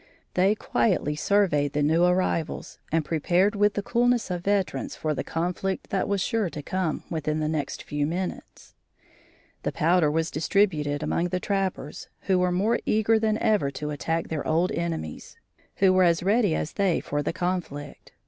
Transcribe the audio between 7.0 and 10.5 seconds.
within the next few minutes. The powder was